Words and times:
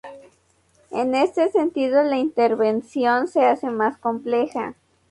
En 0.89 1.13
este 1.13 1.51
sentido 1.51 2.01
la 2.01 2.17
intervención 2.17 3.27
se 3.27 3.45
hace 3.45 3.69
más 3.69 3.99
compleja. 3.99 4.73